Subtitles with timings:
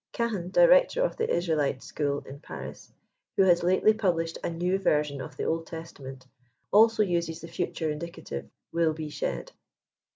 [0.13, 2.91] Cahen, director of the Israelite school in Paris,
[3.37, 6.25] who has lately published a new version of the Old Testament,
[6.71, 9.51] also uses the future indicative," will be shed."